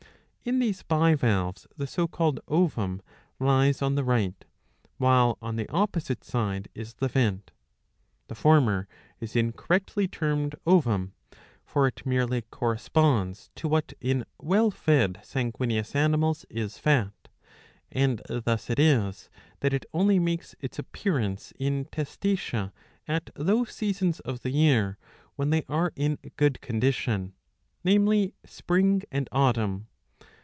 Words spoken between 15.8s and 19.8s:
animals is fat; and thus it is that